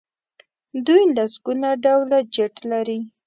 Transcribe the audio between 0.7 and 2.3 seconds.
دوی لسګونه ډوله